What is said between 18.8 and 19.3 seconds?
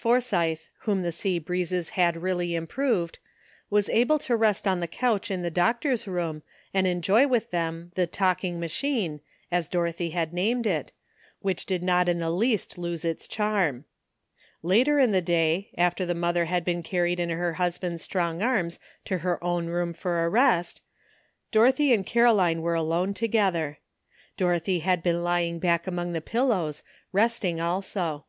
to